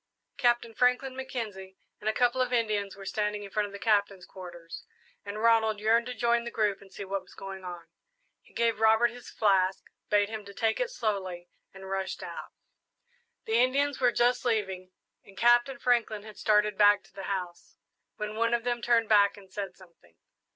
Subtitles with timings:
[0.37, 4.25] Captain Franklin, Mackenzie, and a couple of Indians were standing in front of the Captain's
[4.25, 4.83] quarters,
[5.23, 7.85] and Ronald yearned to join the group and see what was going on.
[8.41, 12.49] He gave Robert his flask, bade him take it slowly, and rushed out.
[13.45, 14.89] The Indians were just leaving,
[15.23, 17.77] and Captain Franklin had started back to the house,
[18.15, 20.15] when one of them turned back and said something.